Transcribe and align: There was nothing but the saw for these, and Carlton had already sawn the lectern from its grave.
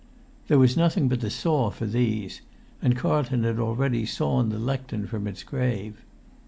There 0.47 0.57
was 0.57 0.75
nothing 0.75 1.09
but 1.09 1.19
the 1.21 1.29
saw 1.29 1.69
for 1.69 1.85
these, 1.85 2.41
and 2.81 2.97
Carlton 2.97 3.43
had 3.43 3.59
already 3.59 4.03
sawn 4.07 4.49
the 4.49 4.57
lectern 4.57 5.05
from 5.05 5.27
its 5.27 5.43
grave. 5.43 6.01